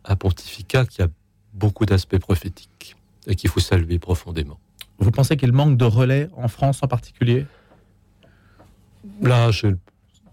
un 0.05 0.15
pontificat 0.15 0.85
qui 0.85 1.01
a 1.01 1.07
beaucoup 1.53 1.85
d'aspects 1.85 2.17
prophétiques 2.19 2.95
et 3.27 3.35
qu'il 3.35 3.49
faut 3.49 3.59
saluer 3.59 3.99
profondément. 3.99 4.59
Vous 4.99 5.11
pensez 5.11 5.37
qu'il 5.37 5.51
manque 5.53 5.77
de 5.77 5.85
relais 5.85 6.29
en 6.35 6.47
France 6.47 6.79
en 6.83 6.87
particulier? 6.87 7.45
Là, 9.21 9.51
je- 9.51 9.67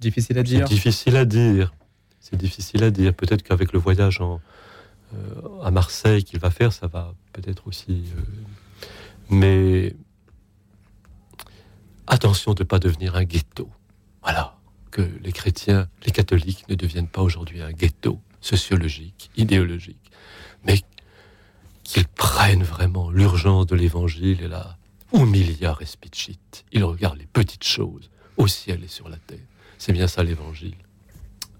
Difficile 0.00 0.38
à 0.38 0.40
c'est 0.44 0.50
dire. 0.56 0.64
difficile 0.66 1.16
à 1.16 1.24
dire. 1.24 1.72
C'est 2.20 2.36
difficile 2.36 2.82
à 2.84 2.90
dire. 2.90 3.14
Peut-être 3.14 3.42
qu'avec 3.42 3.72
le 3.72 3.78
voyage 3.78 4.20
en, 4.20 4.40
euh, 5.14 5.62
à 5.62 5.70
Marseille 5.70 6.24
qu'il 6.24 6.38
va 6.40 6.50
faire, 6.50 6.72
ça 6.72 6.86
va 6.86 7.14
peut-être 7.32 7.66
aussi. 7.68 8.04
euh, 8.16 8.20
mais 9.30 9.94
attention 12.06 12.54
de 12.54 12.62
ne 12.62 12.66
pas 12.66 12.78
devenir 12.78 13.16
un 13.16 13.24
ghetto. 13.24 13.70
Voilà. 14.22 14.56
Que 14.90 15.02
les 15.22 15.32
chrétiens, 15.32 15.88
les 16.04 16.12
catholiques 16.12 16.68
ne 16.68 16.74
deviennent 16.74 17.08
pas 17.08 17.22
aujourd'hui 17.22 17.60
un 17.62 17.72
ghetto 17.72 18.20
sociologique, 18.40 19.30
idéologique, 19.36 20.10
mais 20.64 20.80
qu'ils 21.86 22.06
prennent 22.06 22.62
vraiment 22.62 23.10
l'urgence 23.10 23.66
de 23.66 23.76
l'évangile 23.76 24.42
et 24.42 24.48
la 24.48 24.76
humilia 25.12 25.72
respicit. 25.72 26.38
Ils 26.72 26.84
regardent 26.84 27.18
les 27.18 27.26
petites 27.32 27.64
choses 27.64 28.10
au 28.36 28.46
ciel 28.46 28.82
et 28.84 28.88
sur 28.88 29.08
la 29.08 29.16
terre. 29.16 29.38
C'est 29.78 29.92
bien 29.92 30.06
ça 30.08 30.22
l'évangile. 30.24 30.74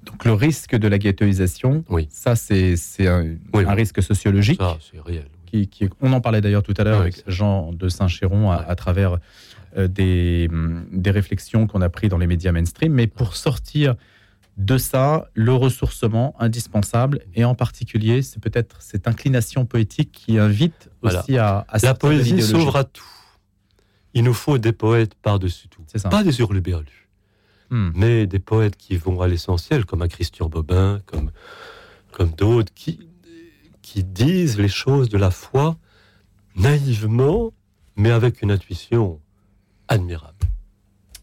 Donc 0.04 0.24
le 0.24 0.32
risque 0.32 0.76
de 0.76 0.88
la 0.88 0.98
ghettoisation, 0.98 1.84
Oui. 1.88 2.08
ça 2.10 2.36
c'est 2.36 2.74
un, 3.00 3.22
Oui, 3.54 3.64
un 3.64 3.68
oui. 3.70 3.74
risque 3.74 4.02
sociologique. 4.02 4.60
Ça, 4.60 4.78
c'est 4.80 5.00
réel. 5.00 5.26
Qui, 5.46 5.68
qui- 5.68 5.88
on 6.00 6.12
en 6.12 6.20
parlait 6.20 6.40
d'ailleurs 6.40 6.62
tout 6.62 6.74
à 6.76 6.84
l'heure 6.84 7.00
avec 7.00 7.22
Jean 7.28 7.72
de 7.72 7.88
Saint-Chéron 7.88 8.50
à 8.50 8.74
travers 8.76 9.18
euh, 9.76 9.86
des, 9.88 10.48
hum, 10.50 10.86
des 10.92 11.10
réflexions 11.10 11.66
qu'on 11.66 11.82
a 11.82 11.88
prises 11.88 12.10
dans 12.10 12.18
les 12.18 12.26
médias 12.26 12.50
mainstream. 12.52 12.92
Mais 12.92 13.06
pour 13.06 13.36
sortir 13.36 13.94
de 14.56 14.78
ça, 14.78 15.28
le 15.34 15.52
ressourcement 15.52 16.34
indispensable, 16.38 17.20
et 17.34 17.44
en 17.44 17.54
particulier, 17.54 18.22
c'est 18.22 18.40
peut-être 18.40 18.80
cette 18.80 19.06
inclination 19.06 19.66
poétique 19.66 20.12
qui 20.12 20.38
invite 20.38 20.90
Voilà. 21.02 21.20
aussi 21.20 21.36
à, 21.36 21.66
à 21.68 21.78
La 21.82 21.94
poésie 21.94 22.40
sauvera 22.42 22.84
tout. 22.84 23.04
Il 24.14 24.24
nous 24.24 24.32
faut 24.32 24.56
des 24.56 24.72
poètes 24.72 25.14
par-dessus 25.14 25.68
tout. 25.68 25.82
Ça. 25.94 26.08
Pas 26.08 26.24
des 26.24 26.38
hurluberlus, 26.40 27.08
Hmm. 27.68 27.90
mais 27.96 28.26
des 28.28 28.38
poètes 28.38 28.76
qui 28.76 28.96
vont 28.96 29.20
à 29.20 29.26
l'essentiel, 29.28 29.84
comme 29.84 30.00
un 30.00 30.08
Christian 30.08 30.48
Bobin, 30.48 31.00
comme, 31.04 31.32
comme 32.12 32.30
d'autres, 32.30 32.72
qui, 32.74 33.08
qui 33.82 34.04
disent 34.04 34.56
les 34.56 34.68
choses 34.68 35.08
de 35.08 35.18
la 35.18 35.30
foi 35.32 35.76
naïvement, 36.54 37.52
mais 37.96 38.10
avec 38.12 38.40
une 38.42 38.52
intuition 38.52 39.20
admirable. 39.88 40.45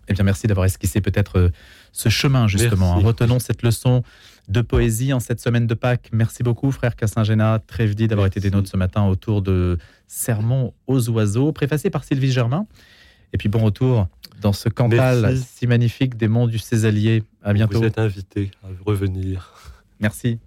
Eh 0.08 0.14
bien, 0.14 0.24
merci 0.24 0.48
d'avoir 0.48 0.66
esquissé 0.66 1.02
peut-être 1.02 1.40
euh, 1.40 1.50
ce 1.92 2.10
chemin, 2.10 2.48
justement. 2.48 2.94
Merci. 2.94 3.06
Retenons 3.06 3.40
cette 3.40 3.64
leçon 3.64 4.04
de 4.50 4.62
poésie 4.62 5.14
en 5.14 5.20
cette 5.20 5.40
semaine 5.40 5.68
de 5.68 5.74
Pâques. 5.74 6.10
Merci 6.12 6.44
beaucoup, 6.44 6.72
frère 6.72 6.96
Cassin-Géna, 6.96 7.60
Trévedi, 7.66 8.08
d'avoir 8.08 8.28
été 8.28 8.40
des 8.40 8.52
nôtres 8.52 8.70
ce 8.70 8.78
matin 8.78 9.06
autour 9.06 9.42
de 9.42 9.78
Sermon 10.08 10.74
aux 10.88 11.10
oiseaux, 11.10 11.52
préfacé 11.54 11.90
par 11.90 12.04
Sylvie 12.04 12.32
Germain. 12.32 12.68
Et 13.32 13.38
puis, 13.38 13.50
bon 13.50 13.60
retour 13.60 14.08
dans 14.42 14.54
ce 14.54 14.70
Cantal 14.70 15.22
Merci. 15.22 15.48
si 15.56 15.68
magnifique 15.68 16.18
des 16.18 16.28
monts 16.28 16.48
du 16.48 16.60
Césalier. 16.60 17.24
À 17.42 17.54
bientôt. 17.54 17.80
Vous 17.80 17.86
êtes 17.86 17.98
invité 17.98 18.52
à 18.64 18.68
revenir. 18.86 19.54
Merci. 20.00 20.40